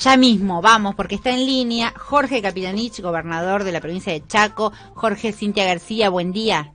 [0.00, 4.72] ya mismo, vamos, porque está en línea Jorge Capitanich, gobernador de la provincia de Chaco.
[4.94, 6.72] Jorge Cintia García, buen día.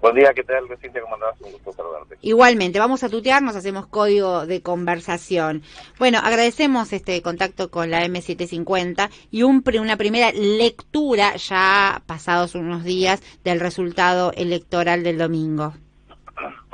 [0.00, 1.02] Buen día, ¿qué tal, Cintia?
[1.02, 1.38] ¿Cómo andás?
[1.40, 2.16] Un gusto saludarte.
[2.22, 5.62] Igualmente, vamos a tutear, nos hacemos código de conversación.
[5.98, 12.84] Bueno, agradecemos este contacto con la M750 y un, una primera lectura ya pasados unos
[12.84, 15.74] días del resultado electoral del domingo.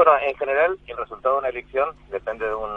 [0.05, 2.69] Bueno, en general, el resultado de una elección depende de un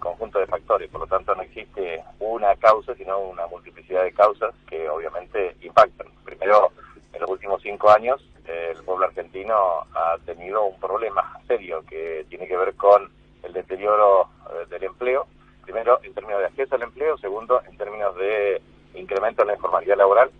[0.00, 4.54] conjunto de factores, por lo tanto no existe una causa, sino una multiplicidad de causas
[4.66, 6.08] que obviamente impactan.
[6.26, 6.72] Primero,
[7.14, 9.54] en los últimos cinco años, el pueblo argentino
[9.94, 13.10] ha tenido un problema serio que tiene que ver con
[13.44, 15.26] el deterioro eh, del empleo,
[15.62, 18.60] primero en términos de acceso al empleo, segundo en términos de
[18.92, 20.30] incremento en la informalidad laboral,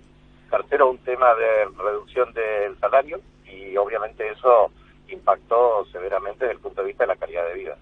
[0.51, 3.19] tercero un tema de reducción del salario.
[3.47, 4.71] Y obviamente eso
[5.09, 7.77] impactó severamente desde el punto de vista de la calidad de vida.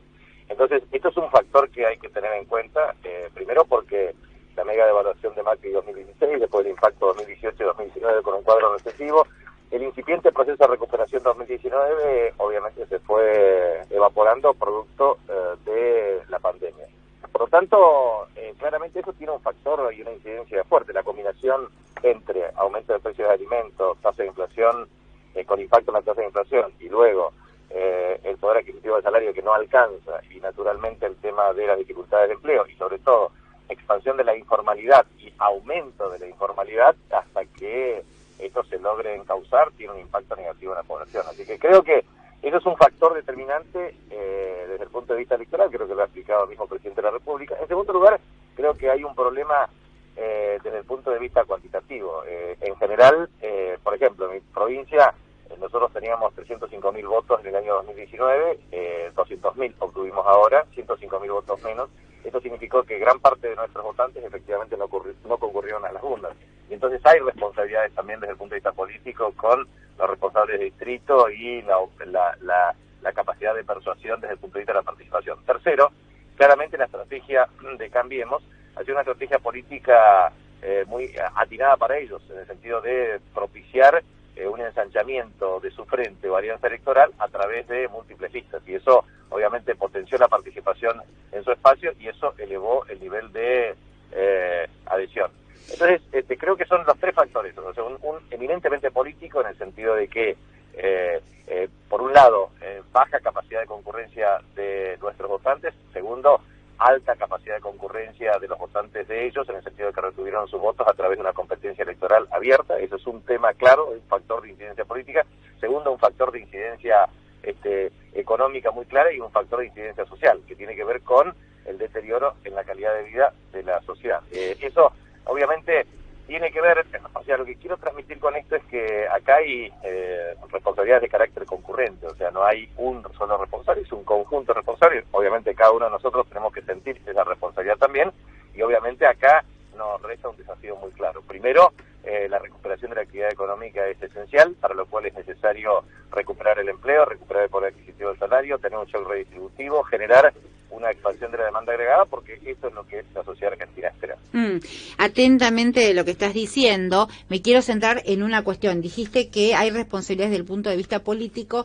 [0.49, 4.15] Entonces, esto es un factor que hay que tener en cuenta, eh, primero porque
[4.57, 8.75] la mega devaluación de Macri 2016, después el impacto 2018 y 2019 con un cuadro
[8.75, 9.27] recesivo,
[9.71, 16.87] el incipiente proceso de recuperación 2019 obviamente se fue evaporando producto eh, de la pandemia.
[17.33, 21.69] Por lo tanto, eh, claramente eso tiene un factor y una incidencia fuerte, la combinación
[22.03, 24.87] entre aumento de precios de alimentos, tasa de inflación
[25.35, 27.33] eh, con impacto en la tasa de inflación y luego
[27.71, 31.79] eh, el poder adquisitivo del salario que no alcanza y naturalmente el tema de las
[31.79, 33.33] dificultades de empleo y sobre todo
[33.69, 38.05] expansión de la informalidad y aumento de la informalidad hasta que
[38.39, 41.25] esto se logre encauzar tiene un impacto negativo en la población.
[41.29, 42.05] Así que creo que
[42.43, 46.03] eso es un factor determinante eh, desde el punto de vista electoral, creo que lo
[46.03, 47.57] ha explicado el mismo presidente de la República.
[47.61, 48.21] En segundo lugar,
[48.57, 49.69] creo que hay un problema
[50.17, 52.23] eh, desde el punto de vista cuantitativo.
[52.27, 55.15] Eh, en general, eh, por ejemplo, en mi provincia
[55.63, 61.89] nosotros teníamos 305.000 votos en el año 2019, eh, 200.000 obtuvimos ahora, 105.000 votos menos.
[62.25, 64.89] Esto significó que gran parte de nuestros votantes efectivamente no,
[65.27, 66.33] no concurrieron a las urnas.
[66.69, 69.67] Y entonces hay responsabilidades también desde el punto de vista político con
[69.99, 74.55] los responsables de distrito y la, la, la, la capacidad de persuasión desde el punto
[74.55, 75.45] de vista de la participación.
[75.45, 75.91] Tercero,
[76.37, 77.49] claramente la estrategia
[77.79, 78.43] de Cambiemos
[78.77, 84.03] ha sido una estrategia política eh, muy atinada para ellos, en el sentido de propiciar
[84.37, 88.63] eh, un ensanchamiento de su frente o alianza electoral a través de múltiples listas.
[88.67, 91.01] Y eso obviamente potenció la participación
[91.33, 93.75] en su espacio y eso elevó el nivel de
[94.13, 95.31] eh, adhesión.
[95.71, 97.57] Entonces, este, creo que son los tres factores.
[97.57, 100.37] O sea, un, un eminentemente político en el sentido de que,
[100.75, 105.75] eh, eh, por un lado, eh, baja capacidad de concurrencia de nuestros votantes.
[105.93, 106.41] Segundo,
[106.85, 110.49] alta capacidad de concurrencia de los votantes de ellos, en el sentido de que retuvieron
[110.49, 112.79] sus votos a través de una competencia electoral abierta.
[112.79, 115.25] Eso es un tema claro, un factor de incidencia política.
[115.61, 117.09] Segundo, un factor de incidencia
[117.43, 121.35] este, económica muy clara y un factor de incidencia social, que tiene que ver con
[121.65, 124.21] el deterioro en la calidad de vida de la sociedad.
[124.33, 124.93] Eh, eso,
[125.25, 125.87] obviamente,
[126.27, 129.73] tiene que ver, o sea, lo que quiero transmitir con esto es que acá hay
[129.83, 134.59] eh, responsabilidades de carácter o sea, no hay un solo responsable, es un conjunto de
[134.59, 138.13] responsables, obviamente cada uno de nosotros tenemos que sentir esa responsabilidad también,
[138.55, 139.45] y obviamente acá
[139.77, 141.23] nos resta un desafío muy claro.
[141.23, 141.73] Primero,
[142.05, 146.59] eh, la recuperación de la actividad económica es esencial, para lo cual es necesario recuperar
[146.59, 150.33] el empleo, recuperar el poder adquisitivo del salario, tener un show redistributivo, generar
[150.71, 154.17] una expansión de la demanda agregada, porque eso es lo que la sociedad argentina espera.
[154.43, 154.61] Mm.
[154.99, 158.81] Atentamente de lo que estás diciendo, me quiero centrar en una cuestión.
[158.81, 161.65] Dijiste que hay responsabilidades desde el punto de vista político,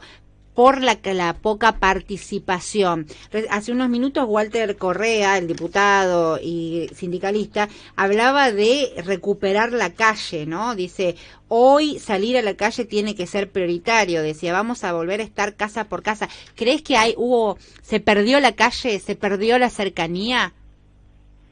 [0.54, 3.06] por la, la, poca participación.
[3.52, 10.74] Hace unos minutos Walter Correa, el diputado y sindicalista, hablaba de recuperar la calle, ¿no?
[10.74, 11.16] Dice,
[11.48, 15.56] hoy salir a la calle tiene que ser prioritario, decía, vamos a volver a estar
[15.56, 16.28] casa por casa.
[16.56, 20.56] ¿Crees que hay, hubo, se perdió la calle, se perdió la cercanía?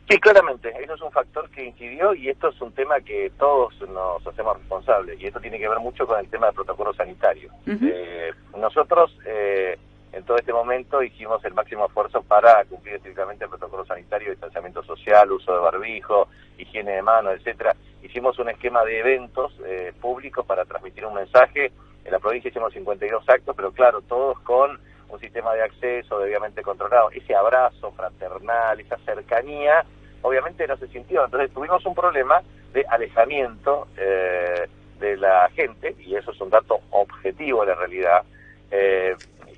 [0.08, 3.74] Sí, claramente, eso es un factor que incidió y esto es un tema que todos
[3.90, 7.50] nos hacemos responsables y esto tiene que ver mucho con el tema del protocolo sanitario.
[7.66, 7.92] Uh -huh.
[7.92, 9.80] eh, nosotros eh,
[10.16, 14.82] en todo este momento hicimos el máximo esfuerzo para cumplir estrictamente el protocolo sanitario, distanciamiento
[14.84, 17.76] social, uso de barbijo, higiene de manos, etcétera.
[18.02, 21.72] Hicimos un esquema de eventos eh, públicos para transmitir un mensaje.
[22.06, 24.80] En la provincia hicimos 52 actos, pero claro, todos con
[25.16, 27.10] un sistema de acceso debidamente controlado.
[27.12, 29.86] Ese abrazo fraternal, esa cercanía,
[30.22, 31.26] obviamente no se sintió.
[31.26, 32.42] Entonces tuvimos un problema
[32.74, 34.68] de alejamiento eh,
[35.00, 38.24] de la gente, y eso es un dato objetivo de la realidad.
[38.72, 39.16] Eh,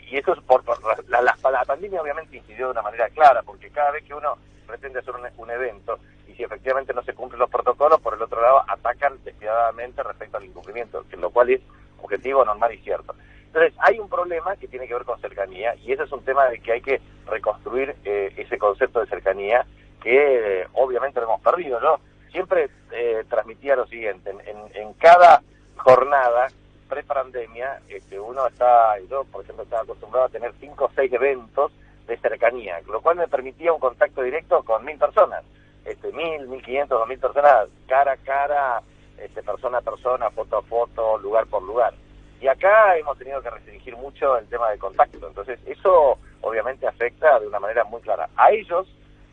[0.09, 0.63] y eso es por,
[1.09, 4.99] la, la, pandemia obviamente incidió de una manera clara, porque cada vez que uno pretende
[4.99, 8.41] hacer un, un, evento y si efectivamente no se cumplen los protocolos, por el otro
[8.41, 11.61] lado atacan despiadadamente respecto al incumplimiento, lo cual es
[12.01, 13.15] objetivo, normal y cierto.
[13.47, 16.45] Entonces, hay un problema que tiene que ver con cercanía y ese es un tema
[16.45, 19.65] de que hay que reconstruir eh, ese concepto de cercanía
[20.01, 21.81] que eh, obviamente lo hemos perdido.
[21.81, 21.99] Yo
[22.31, 24.39] siempre eh, transmitía lo siguiente, en,
[24.73, 25.41] en, cada
[25.77, 26.47] jornada
[26.89, 31.71] pre-pandemia, este, uno está, yo por ejemplo estaba acostumbrado a tener cinco o seis eventos
[32.07, 35.43] de cercanía, lo cual me permitía un contacto directo con mil personas,
[35.83, 38.81] este, mil, mil quinientos, dos mil personas, cara a cara,
[39.17, 41.93] este, persona a persona, foto a foto, lugar por lugar.
[42.39, 45.27] Y acá hemos tenido que restringir mucho el tema de contacto.
[45.27, 48.29] Entonces, eso obviamente afecta de una manera muy clara.
[48.35, 48.87] A ellos,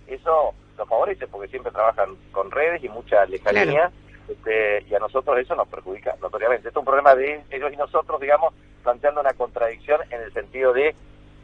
[0.07, 3.91] eso los favorece porque siempre trabajan con redes y mucha lejanía.
[4.29, 6.69] Este, y a nosotros eso nos perjudica notoriamente.
[6.69, 10.73] Esto es un problema de ellos y nosotros, digamos, planteando una contradicción en el sentido
[10.73, 10.95] de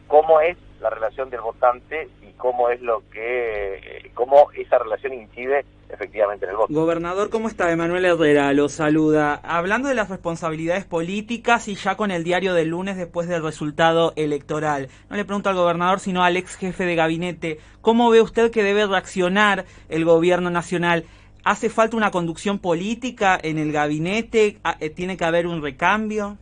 [0.06, 5.14] cómo es la relación del votante y cómo es lo que, eh, cómo esa relación
[5.14, 6.72] incide efectivamente en el voto.
[6.72, 7.70] Gobernador, ¿cómo está?
[7.70, 9.40] Emanuel Herrera lo saluda.
[9.44, 14.12] Hablando de las responsabilidades políticas y ya con el diario del lunes después del resultado
[14.16, 18.50] electoral, no le pregunto al gobernador, sino al ex jefe de gabinete, ¿cómo ve usted
[18.50, 21.04] que debe reaccionar el gobierno nacional?
[21.44, 24.58] ¿Hace falta una conducción política en el gabinete?
[24.62, 26.36] Ah, eh, ¿Tiene que haber un recambio?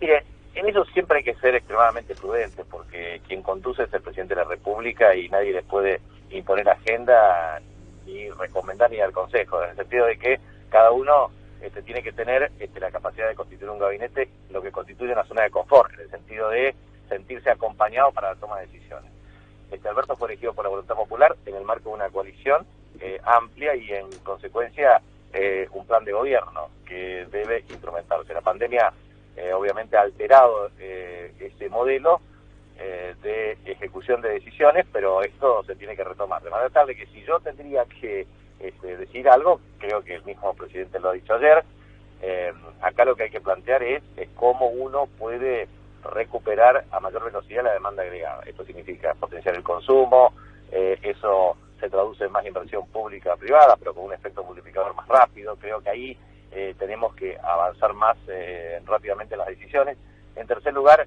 [0.00, 4.34] Mire, en eso siempre hay que ser extremadamente prudente, porque quien conduce es el presidente
[4.34, 7.60] de la República y nadie le puede imponer agenda
[8.06, 11.30] ni recomendar ni dar consejo, en el sentido de que cada uno
[11.60, 15.24] este, tiene que tener este, la capacidad de constituir un gabinete, lo que constituye una
[15.24, 16.74] zona de confort, en el sentido de
[17.08, 19.10] sentirse acompañado para la toma de decisiones.
[19.70, 22.66] Este Alberto fue elegido por la voluntad popular en el marco de una coalición
[23.00, 25.00] eh, amplia y en consecuencia
[25.32, 28.32] eh, un plan de gobierno que debe instrumentarse.
[28.32, 28.92] La pandemia
[29.36, 32.20] eh, obviamente ha alterado ese modelo
[32.76, 36.42] eh, de ejecución de decisiones, pero esto se tiene que retomar.
[36.42, 38.26] De manera tal que si yo tendría que
[38.58, 41.64] este, decir algo, creo que el mismo presidente lo ha dicho ayer,
[42.20, 44.02] eh, acá lo que hay que plantear es,
[44.34, 45.68] cómo uno puede
[46.02, 48.42] recuperar a mayor velocidad la demanda agregada.
[48.44, 50.32] Esto significa potenciar el consumo,
[50.72, 55.06] eh, eso se traduce en más inversión pública privada, pero con un efecto multiplicador más
[55.06, 55.54] rápido.
[55.56, 56.18] Creo que ahí
[56.78, 58.16] tenemos que avanzar más
[58.84, 59.96] rápidamente en las decisiones.
[60.36, 61.06] En tercer lugar,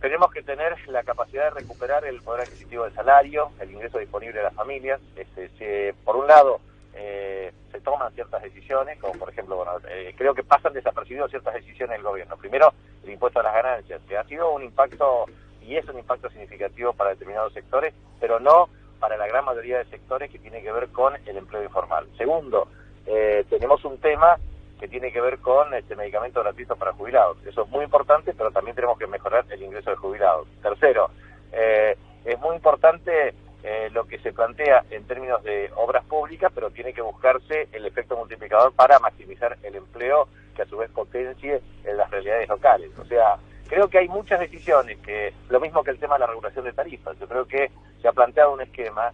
[0.00, 4.38] tenemos que tener la capacidad de recuperar el poder adquisitivo del salario, el ingreso disponible
[4.38, 5.00] de las familias.
[5.16, 6.60] Este, por un lado,
[6.94, 11.54] eh, se toman ciertas decisiones, como por ejemplo, bueno, eh, creo que pasan desapercibidas ciertas
[11.54, 12.36] decisiones del gobierno.
[12.36, 12.72] Primero,
[13.04, 15.26] el impuesto a las ganancias, que ha sido un impacto
[15.62, 18.68] y es un impacto significativo para determinados sectores, pero no
[19.00, 22.08] para la gran mayoría de sectores que tiene que ver con el empleo informal.
[22.16, 22.68] Segundo,
[23.06, 24.38] eh, tenemos un tema
[24.78, 27.38] que tiene que ver con este medicamento gratuito para jubilados.
[27.46, 30.48] Eso es muy importante, pero también tenemos que mejorar el ingreso de jubilados.
[30.62, 31.10] Tercero,
[31.52, 36.70] eh, es muy importante eh, lo que se plantea en términos de obras públicas, pero
[36.70, 41.60] tiene que buscarse el efecto multiplicador para maximizar el empleo que a su vez potencie
[41.84, 42.90] en las realidades locales.
[42.98, 43.36] O sea,
[43.68, 46.72] creo que hay muchas decisiones que, lo mismo que el tema de la regulación de
[46.72, 47.70] tarifas, yo creo que
[48.00, 49.12] se ha planteado un esquema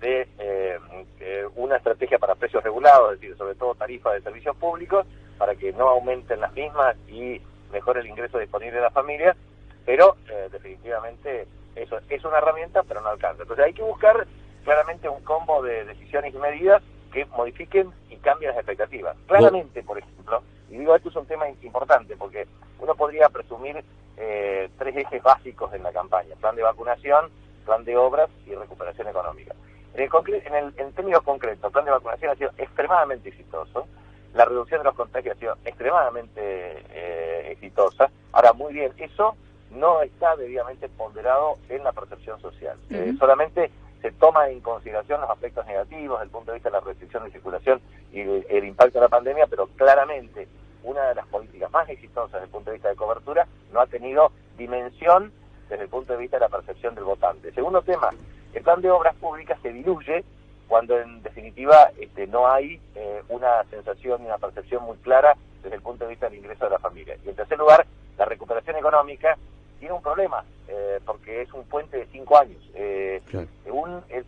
[0.00, 0.78] de eh,
[1.20, 5.06] eh, una estrategia para precios regulados, es decir, sobre todo tarifas de servicios públicos,
[5.38, 7.40] para que no aumenten las mismas y
[7.72, 9.36] mejore el ingreso disponible de las familias,
[9.84, 10.16] pero
[10.52, 13.42] definitivamente eso es una herramienta, pero no alcanza.
[13.42, 14.26] Entonces hay que buscar
[14.62, 16.82] claramente un combo de decisiones y medidas
[17.12, 19.16] que modifiquen y cambien las expectativas.
[19.26, 22.46] Claramente, por ejemplo, y digo esto es un tema importante porque
[22.78, 23.82] uno podría presumir
[24.16, 27.30] tres ejes básicos en la campaña, plan de vacunación,
[27.64, 29.54] plan de obras y recuperación económica.
[29.94, 33.86] En, el, en, términos concretos, el plan de vacunación ha sido extremadamente exitoso,
[34.34, 38.10] la reducción de los contagios ha sido extremadamente eh, exitosa.
[38.32, 39.36] Ahora, muy bien, eso
[39.70, 42.76] no está debidamente ponderado en la percepción social.
[42.90, 43.70] Eh, solamente
[44.00, 47.24] se toma en consideración los aspectos negativos desde el punto de vista de la restricción
[47.24, 47.80] de circulación
[48.12, 50.48] y el, impacto de la pandemia, pero claramente
[50.82, 53.86] una de las políticas más exitosas desde el punto de vista de cobertura no ha
[53.86, 55.32] tenido dimensión
[55.68, 57.52] desde el punto de vista de la percepción del votante.
[57.52, 58.10] Segundo tema,
[58.54, 60.24] el plan de obras públicas se diluye
[60.68, 65.76] cuando en definitiva este, no hay eh, una sensación y una percepción muy clara desde
[65.76, 67.16] el punto de vista del ingreso de la familia.
[67.24, 69.36] Y en tercer lugar, la recuperación económica
[69.78, 72.58] tiene un problema, eh, porque es un puente de cinco años.
[72.74, 73.20] Eh,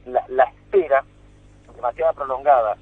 [0.07, 1.03] la, la, espera
[1.75, 2.77] demasiado prolongada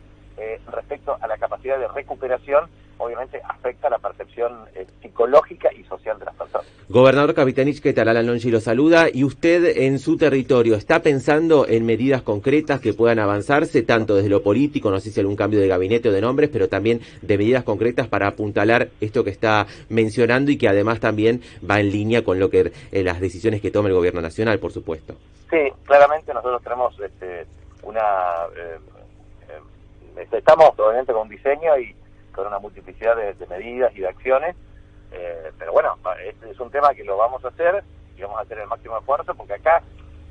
[0.73, 2.69] respecto a la capacidad de recuperación
[3.03, 6.67] obviamente afecta la percepción eh, psicológica y social de las personas.
[6.89, 8.09] Gobernador Capitanich, ¿qué tal?
[8.09, 9.07] Alan Longi lo saluda.
[9.13, 14.29] ¿Y usted en su territorio está pensando en medidas concretas que puedan avanzarse, tanto desde
[14.29, 17.39] lo político, no sé si algún cambio de gabinete o de nombres, pero también de
[17.39, 22.23] medidas concretas para apuntalar esto que está mencionando y que además también va en línea
[22.23, 25.15] con lo que eh, las decisiones que toma el gobierno nacional, por supuesto?
[25.51, 27.47] Sí, claramente nosotros tenemos este,
[27.83, 28.01] una...
[28.57, 28.79] Eh,
[30.31, 31.95] estamos obviamente con un diseño y
[32.33, 34.57] con una multiplicidad de, medidas y de acciones.
[35.12, 37.85] Eh, pero bueno, es, es, un tema que lo vamos a hacer
[38.17, 39.83] y vamos a hacer el máximo esfuerzo porque acá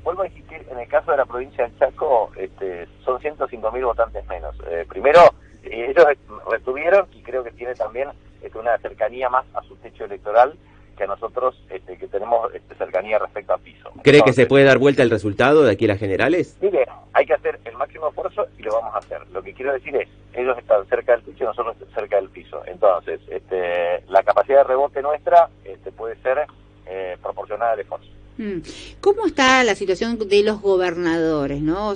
[0.02, 4.26] vuelvo a insistir, en el caso de la provincia del Chaco, este, son 105.000 votantes
[4.26, 4.56] menos.
[4.68, 5.20] Eh, primero,
[5.62, 6.06] ellos
[6.50, 8.08] retuvieron y creo que tiene también
[8.42, 10.58] este, una cercanía más a su techo electoral
[10.96, 13.90] que a nosotros este, que tenemos este, cercanía respecto a piso.
[14.02, 16.58] ¿Cree que se puede dar vuelta el resultado de aquí a las generales?
[16.60, 19.26] Mire, hay que hacer el máximo esfuerzo y lo vamos a hacer.
[19.28, 22.62] Lo que quiero decir es, ellos están cerca del techo y nosotros cerca del piso.
[22.66, 26.46] Entonces, este, la capacidad de rebote nuestra este, puede ser
[26.86, 28.08] eh, proporcionada al esfuerzo.
[28.38, 28.60] Mm.
[29.02, 31.94] ¿Cómo está la situación de los gobernadores, no?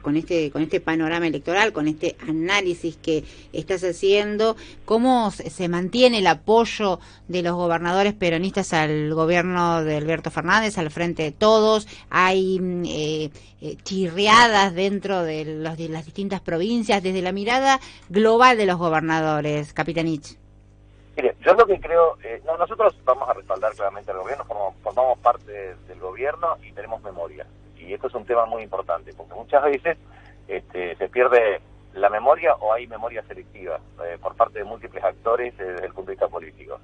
[0.00, 4.56] Con este con este panorama electoral, con este análisis que estás haciendo,
[4.86, 10.90] ¿cómo se mantiene el apoyo de los gobernadores peronistas al gobierno de Alberto Fernández, al
[10.90, 11.86] frente de todos?
[12.08, 17.78] Hay mm, eh, eh, chirriadas dentro de, los, de las distintas provincias desde la mirada
[18.08, 20.38] global de los gobernadores, Capitanich.
[21.18, 25.74] Mire, yo lo que creo, eh, nosotros vamos a respaldar claramente al gobierno, formamos, parte
[25.74, 27.44] del gobierno y tenemos memoria.
[27.76, 29.98] Y esto es un tema muy importante, porque muchas veces
[30.46, 31.60] este, se pierde
[31.94, 35.92] la memoria o hay memoria selectiva eh, por parte de múltiples actores eh, desde el
[35.92, 36.78] punto de vista político.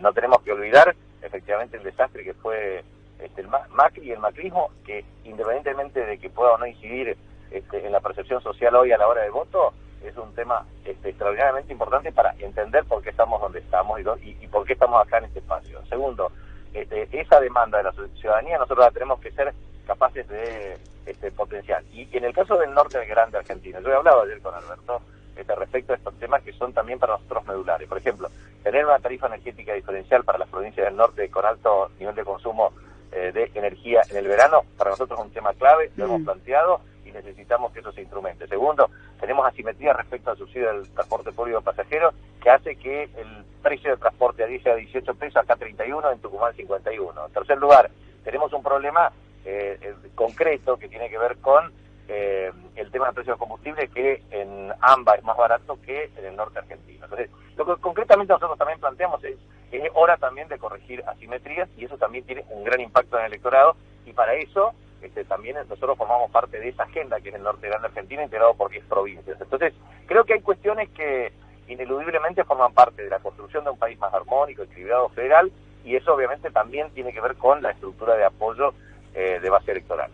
[0.00, 2.84] no tenemos que olvidar efectivamente el desastre que fue
[3.18, 7.16] este, el Macri y el macrismo, que independientemente de que pueda o no incidir
[7.50, 11.10] este, en la percepción social hoy a la hora del voto, es un tema este,
[11.10, 15.18] extraordinariamente importante para entender por qué estamos donde estamos y, y, por qué estamos acá
[15.18, 15.84] en este espacio.
[15.86, 16.30] Segundo,
[16.72, 19.52] este, esa demanda de la ciudadanía nosotros la tenemos que ser
[19.86, 21.82] capaces de este, potenciar.
[21.92, 25.00] Y en el caso del norte del grande Argentina, yo he hablado ayer con Alberto
[25.36, 27.88] este, respecto a estos temas que son también para nosotros medulares.
[27.88, 28.28] Por ejemplo,
[28.62, 32.72] tener una tarifa energética diferencial para las provincias del norte con alto nivel de consumo
[33.12, 36.24] eh, de energía en el verano, para nosotros es un tema clave, lo hemos mm.
[36.24, 38.48] planteado y necesitamos que eso se instrumente.
[38.48, 38.90] Segundo,
[39.36, 42.12] tenemos asimetría respecto al subsidio del transporte público pasajero,
[42.42, 46.18] que hace que el precio de transporte a 10 a 18 pesos, acá 31, en
[46.20, 47.26] Tucumán 51.
[47.26, 47.90] En tercer lugar,
[48.24, 49.12] tenemos un problema
[49.44, 51.70] eh, eh, concreto que tiene que ver con
[52.08, 56.24] eh, el tema del precio de combustible, que en AMBA es más barato que en
[56.24, 57.04] el norte argentino.
[57.04, 59.36] Entonces, lo que concretamente nosotros también planteamos es,
[59.70, 63.32] es hora también de corregir asimetrías y eso también tiene un gran impacto en el
[63.32, 63.76] electorado
[64.06, 64.72] y para eso
[65.02, 68.54] este, también nosotros formamos parte de esa agenda que es el norte grande Argentina, integrado
[68.54, 69.40] por 10 provincias.
[69.40, 69.74] Entonces,
[70.06, 71.32] creo que hay cuestiones que
[71.68, 75.50] ineludiblemente forman parte de la construcción de un país más armónico, equilibrado, federal,
[75.84, 78.74] y eso obviamente también tiene que ver con la estructura de apoyo
[79.14, 80.10] eh, de base electoral.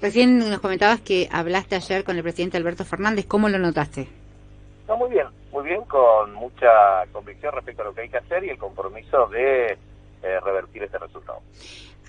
[0.00, 4.08] Recién nos comentabas que hablaste ayer con el presidente Alberto Fernández, ¿cómo lo notaste?
[4.86, 8.44] No, muy bien, muy bien, con mucha convicción respecto a lo que hay que hacer
[8.44, 9.72] y el compromiso de
[10.22, 11.40] eh, revertir este resultado.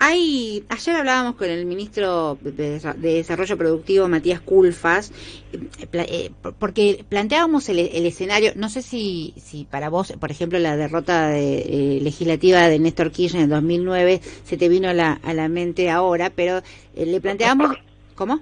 [0.00, 5.10] Hay, ayer hablábamos con el ministro de Desarrollo Productivo, Matías Culfas,
[5.52, 10.76] eh, eh, porque planteábamos el, escenario, no sé si, si para vos, por ejemplo, la
[10.76, 15.48] derrota de, legislativa de Néstor Kirchner en 2009 se te vino a la, a la
[15.48, 16.62] mente ahora, pero
[16.94, 17.76] le planteábamos,
[18.14, 18.40] ¿cómo?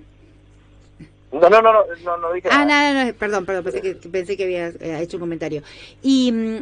[1.32, 2.92] No, no, no, no, no, dije ah, nada.
[2.92, 5.62] no, no, perdón, perdón, pensé que, pensé que había hecho un comentario.
[6.02, 6.58] Y mm,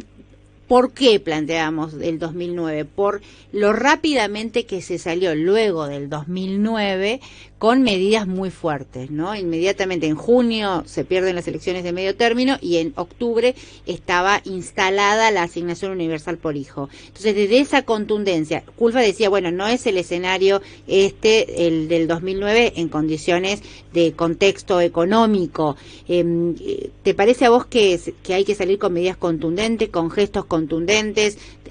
[0.67, 2.85] ¿Por qué planteamos el 2009?
[2.85, 7.21] Por lo rápidamente que se salió luego del 2009
[7.57, 9.33] con medidas muy fuertes, ¿no?
[9.33, 13.55] Inmediatamente en junio se pierden las elecciones de medio término y en octubre
[13.85, 16.89] estaba instalada la asignación universal por hijo.
[17.07, 22.73] Entonces, desde esa contundencia, Culfa decía, bueno, no es el escenario este, el del 2009,
[22.75, 23.61] en condiciones
[23.93, 25.77] de contexto económico.
[26.07, 26.55] Em,
[27.03, 30.54] ¿Te parece a vos que, que hay que salir con medidas contundentes, con gestos contundentes?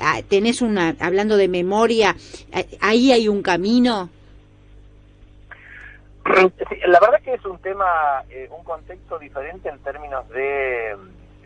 [0.00, 2.14] Ah, ¿Tenés una, hablando de memoria,
[2.80, 4.10] ahí hay un camino?
[6.24, 10.96] la verdad que es un tema, eh, un contexto diferente en términos de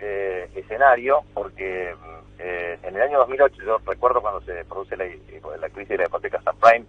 [0.00, 1.95] eh, escenario, porque
[2.38, 5.04] eh, en el año 2008, yo recuerdo cuando se produce la,
[5.71, 6.87] crisis de la hipoteca subprime,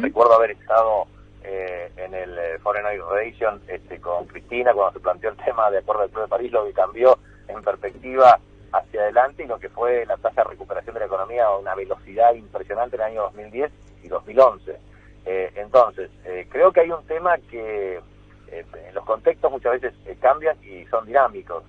[0.00, 1.06] recuerdo haber estado
[1.44, 6.02] en el Foreign Oil Relation este, con Cristina cuando se planteó el tema de acuerdo
[6.02, 7.18] al Club de París, lo que cambió
[7.48, 8.38] en perspectiva
[8.72, 11.74] hacia adelante y lo que fue la tasa de recuperación de la economía a una
[11.74, 13.70] velocidad impresionante en el año 2010
[14.02, 14.76] y 2011.
[15.24, 18.00] Eh, entonces, eh, creo que hay un tema que
[18.48, 21.64] eh, los contextos muchas veces cambian y son dinámicos,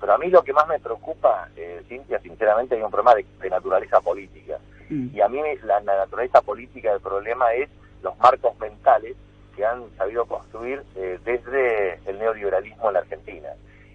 [0.00, 1.48] pero a mí lo que más me preocupa,
[1.88, 4.58] Cintia, sinceramente hay un problema de, naturaleza política.
[4.88, 5.08] Mm.
[5.14, 7.68] Y a mí la, naturaleza política del problema es
[8.02, 9.16] los marcos mentales
[9.56, 13.48] que han sabido construir desde el neoliberalismo en la Argentina.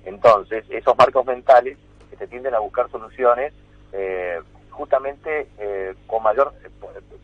[0.06, 1.78] Entonces, esos marcos mentales
[2.14, 3.54] que se tienden a buscar soluciones
[4.72, 5.48] justamente
[6.08, 6.52] con mayor,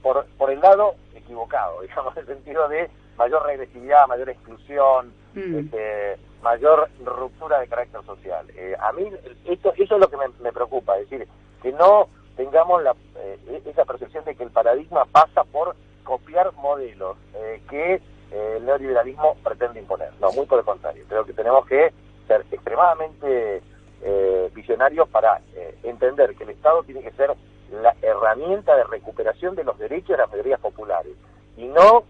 [0.03, 5.59] por, por el lado equivocado, digamos, en el sentido de mayor regresividad, mayor exclusión, mm.
[5.59, 8.45] este, mayor ruptura de carácter social.
[8.55, 9.09] Eh, a mí
[9.45, 11.27] esto, eso es lo que me, preocupa, es decir,
[11.61, 15.75] que no tengamos la, eh, esa percepción de que el paradigma pasa por
[16.09, 20.09] copiar modelos eh, que eh, el neoliberalismo pretende imponer.
[20.19, 21.05] No, muy por el contrario.
[21.07, 21.93] Creo que tenemos que
[22.27, 23.61] ser extremadamente
[24.01, 25.39] eh, visionarios para
[25.83, 27.31] entender que el Estado tiene que ser
[27.71, 31.13] la herramienta de recuperación de los derechos de las mayorías populares.
[31.57, 32.03] Y no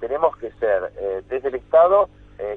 [0.00, 0.92] tenemos que ser
[1.28, 2.08] desde el Estado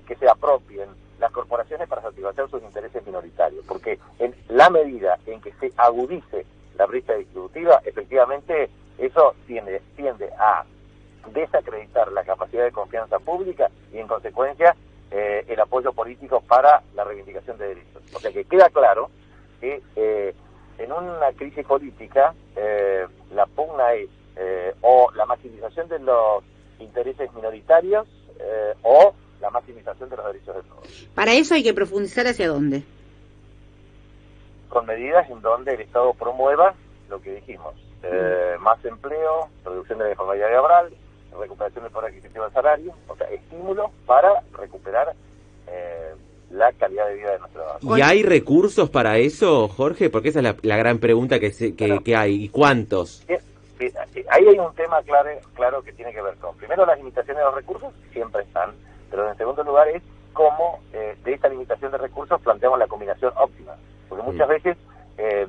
[0.08, 3.64] que se apropien las corporaciones para satisfacer sus intereses minoritarios.
[3.68, 6.46] Porque en la medida en que se agudice
[6.78, 10.66] la brecha distributiva, efectivamente eso tiende, tiende a
[11.34, 12.72] desacreditar la capacidad de
[13.94, 14.76] y en consecuencia
[15.12, 18.02] eh, el apoyo político para la reivindicación de derechos.
[18.14, 19.10] O sea que queda claro
[19.60, 20.34] que eh,
[20.78, 24.10] en una crisis política eh, la pugna es
[24.82, 26.44] o la maximización de los
[26.80, 28.08] intereses minoritarios
[28.82, 31.08] o la maximización de los derechos de todos.
[31.14, 32.84] Para eso hay que profundizar hacia dónde.
[34.70, 36.74] Con medidas en donde el Estado promueva
[37.10, 40.92] lo que dijimos, eh, más empleo, reducción de la informalidad laboral,
[41.40, 45.14] recuperación del poder adquisitivo del salario, o sea, estímulos para recuperar
[45.68, 46.14] eh,
[46.52, 48.00] la calidad de vida de nuestro ciudadanos.
[48.00, 50.10] ¿Y hay recursos para eso, Jorge?
[50.10, 52.44] Porque esa es la, gran pregunta que, que, hay.
[52.46, 53.26] ¿Y cuántos?
[54.30, 57.46] ahí hay un tema claro, claro que tiene que ver con, primero, las limitaciones de
[57.46, 58.72] los recursos, siempre están,
[59.10, 63.34] pero en segundo lugar es cómo eh, de esta limitación de recursos planteamos la combinación
[63.38, 63.76] óptima.
[64.08, 64.52] Porque muchas mm.
[64.52, 64.78] veces
[65.18, 65.48] eh,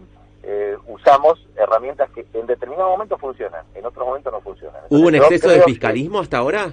[0.86, 4.82] usamos herramientas que en determinado momento funcionan, en otros momentos no funcionan.
[4.88, 6.72] ¿Hubo un exceso de fiscalismo hasta ahora?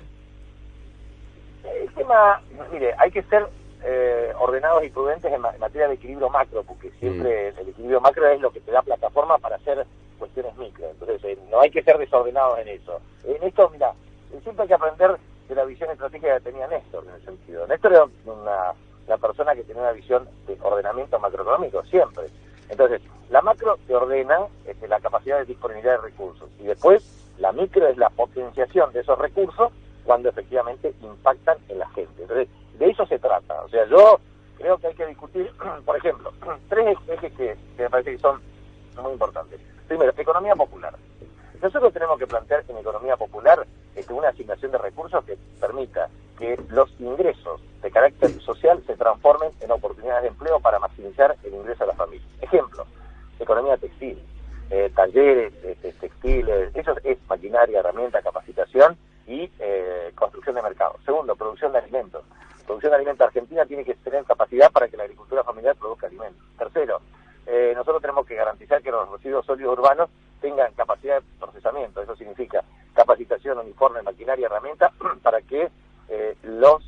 [1.63, 3.47] El tema, mire, hay que ser
[3.83, 7.59] eh, ordenados y prudentes en, materia de equilibrio macro, porque siempre mm.
[7.59, 9.85] el equilibrio macro es lo que te da plataforma para hacer
[10.17, 10.89] cuestiones micro.
[10.89, 12.99] Entonces, eh, no hay que ser desordenados en eso.
[13.23, 13.93] En esto, mira,
[14.43, 15.15] siempre hay que aprender
[15.47, 17.65] de la visión estratégica que tenía Néstor en el sentido.
[17.67, 18.73] Néstor era una,
[19.07, 22.25] una persona que tenía una visión de ordenamiento macroeconómico, siempre.
[22.69, 24.47] Entonces, la macro te ordena
[24.87, 27.03] la capacidad de disponibilidad de recursos y después
[27.37, 29.71] la micro es la potenciación de esos recursos
[30.03, 32.21] cuando efectivamente impactan en la gente.
[32.21, 32.47] Entonces,
[32.77, 33.61] de eso se trata.
[33.63, 34.19] O sea, yo
[34.57, 35.51] creo que hay que discutir,
[35.85, 36.31] por ejemplo,
[36.69, 38.41] tres ejes que, que me parece que son
[39.01, 39.59] muy importantes.
[39.87, 40.95] Primero, economía popular.
[41.61, 46.57] Nosotros tenemos que plantear en economía popular este, una asignación de recursos que permita que
[46.69, 51.83] los ingresos de carácter social se transformen en oportunidades de empleo para maximizar el ingreso
[51.83, 52.25] a la familia.
[52.41, 52.85] Ejemplo,
[53.39, 54.17] economía textil,
[54.69, 58.97] eh, talleres este, textiles, eso es maquinaria, herramienta, capacitación
[59.27, 60.95] y eh, construcción de mercado.
[61.05, 62.23] Segundo, producción de alimentos.
[62.65, 66.43] Producción de alimentos argentina tiene que tener capacidad para que la agricultura familiar produzca alimentos.
[66.57, 67.01] Tercero,
[67.47, 72.01] eh, nosotros tenemos que garantizar que los residuos sólidos urbanos tengan capacidad de procesamiento.
[72.01, 74.91] Eso significa capacitación, uniforme, maquinaria, herramienta,
[75.23, 75.69] para que
[76.43, 76.83] los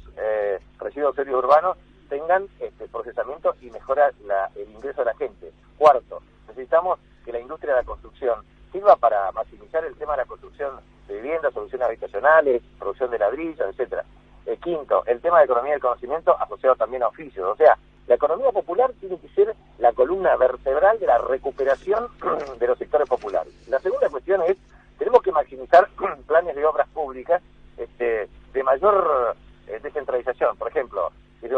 [0.79, 1.77] residuos sólidos urbanos
[2.09, 4.11] tengan este, procesamiento y mejora
[4.55, 5.51] el ingreso de la gente.
[5.77, 10.25] Cuarto, necesitamos que la industria de la construcción sirva para maximizar el tema de la
[10.25, 14.03] construcción de viviendas, soluciones habitacionales, producción de ladrillos, etcétera.
[14.45, 17.47] Eh, quinto, el tema de economía del conocimiento asociado también a oficios.
[17.47, 22.07] O sea, la economía popular tiene que ser la columna vertebral de la recuperación
[22.59, 23.53] de los sectores populares.
[23.69, 24.57] La segunda cuestión es,
[24.97, 25.87] tenemos que maximizar
[26.27, 27.41] planes de obras públicas
[27.77, 29.35] este, de mayor
[29.67, 30.57] eh, descentralización.
[30.57, 31.11] Por ejemplo,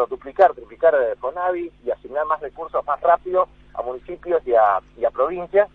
[0.10, 5.06] duplicar, triplicar eh, FONAVI y asignar más recursos más rápido a municipios y a, y
[5.06, 5.70] a provincias,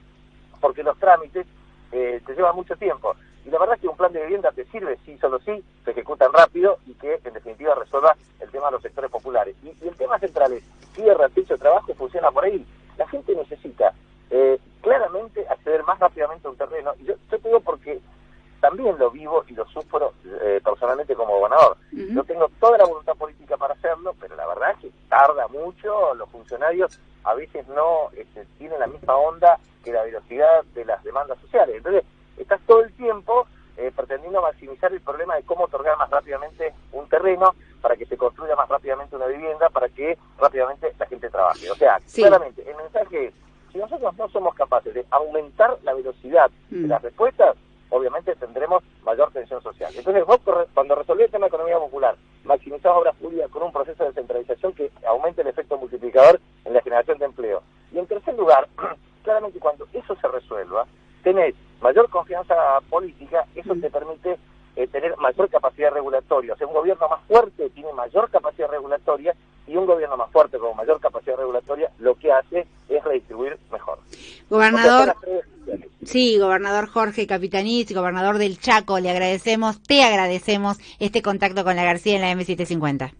[0.60, 1.46] porque los trámites
[1.92, 3.14] eh, te llevan mucho tiempo.
[3.48, 5.92] Y la verdad es que un plan de vivienda te sirve, sí, solo sí, se
[5.92, 9.56] ejecutan rápido y que en definitiva resuelva el tema de los sectores populares.
[9.62, 12.66] Y, el tema central es tierra, techo, trabajo, funciona por ahí.
[12.98, 13.94] La gente necesita
[14.28, 16.92] eh, claramente acceder más rápidamente a un terreno.
[17.00, 18.02] Y yo, yo te digo porque
[18.60, 21.78] también lo vivo y lo sufro eh, personalmente como gobernador.
[21.90, 26.14] Yo tengo toda la voluntad política para hacerlo, pero la verdad es que tarda mucho,
[26.16, 31.02] los funcionarios a veces no este, tienen la misma onda que la velocidad de las
[31.02, 31.76] demandas sociales.
[31.76, 32.04] Entonces,
[32.38, 37.08] estás todo el tiempo eh, pretendiendo maximizar el problema de cómo otorgar más rápidamente un
[37.08, 41.30] terreno para que se construya más rápidamente una vivienda, para que rápidamente la gente
[42.22, 43.34] claramente, el mensaje es,
[43.72, 46.88] si nosotros no somos capaces de aumentar la velocidad de mm.
[46.88, 47.56] las respuestas,
[47.90, 49.92] obviamente tendremos mayor tensión social.
[49.96, 50.40] Entonces vos
[50.74, 54.72] cuando resolvés el tema de economía popular, maximizás obras públicas con un proceso de centralización
[54.72, 57.62] que aumente el efecto multiplicador en la generación de empleo.
[57.92, 58.68] Y en tercer lugar,
[59.22, 60.86] claramente cuando eso se resuelva,
[61.22, 62.54] tenés mayor confianza
[62.88, 64.38] política, eso te permite
[64.76, 66.54] eh, tener mayor capacidad regulatoria.
[66.54, 69.34] O sea, un gobierno más fuerte tiene mayor capacidad regulatoria
[69.66, 73.98] y un gobierno más fuerte con mayor capacidad regulatoria lo que hace es redistribuir mejor.
[74.48, 75.16] Gobernador.
[76.04, 81.84] Sí, gobernador Jorge Capitanich, gobernador del Chaco, le agradecemos, te agradecemos este contacto con la
[81.84, 83.12] García en la M750.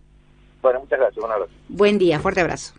[0.62, 1.52] Bueno, muchas gracias, un abrazo.
[1.68, 2.72] Buen día, fuerte abrazo.